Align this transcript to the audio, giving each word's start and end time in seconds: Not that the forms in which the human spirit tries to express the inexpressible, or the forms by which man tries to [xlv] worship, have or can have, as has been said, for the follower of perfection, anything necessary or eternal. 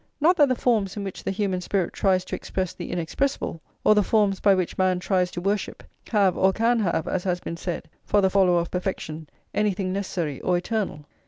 Not 0.19 0.35
that 0.37 0.49
the 0.49 0.55
forms 0.55 0.97
in 0.97 1.03
which 1.03 1.23
the 1.23 1.29
human 1.29 1.61
spirit 1.61 1.93
tries 1.93 2.25
to 2.25 2.35
express 2.35 2.73
the 2.73 2.89
inexpressible, 2.91 3.61
or 3.83 3.93
the 3.93 4.01
forms 4.01 4.39
by 4.39 4.55
which 4.55 4.75
man 4.79 4.97
tries 4.97 5.29
to 5.29 5.39
[xlv] 5.41 5.45
worship, 5.45 5.83
have 6.09 6.35
or 6.35 6.51
can 6.51 6.79
have, 6.79 7.07
as 7.07 7.23
has 7.23 7.39
been 7.39 7.55
said, 7.55 7.87
for 8.03 8.19
the 8.19 8.31
follower 8.31 8.59
of 8.61 8.71
perfection, 8.71 9.29
anything 9.53 9.93
necessary 9.93 10.41
or 10.41 10.57
eternal. 10.57 11.05